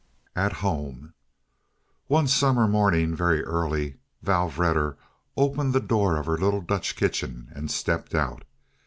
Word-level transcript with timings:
At 0.35 0.51
Home 0.65 1.13
One 2.07 2.27
summer 2.27 2.67
morning, 2.67 3.15
very 3.15 3.43
early, 3.43 3.97
Vrouw 4.23 4.47
Vedder 4.49 4.97
opened 5.37 5.73
the 5.73 5.79
door 5.79 6.17
of 6.17 6.25
her 6.25 6.39
little 6.39 6.61
Dutch 6.61 6.95
kitchen 6.95 7.49
and 7.53 7.69
stepped 7.69 8.15
out. 8.15 8.43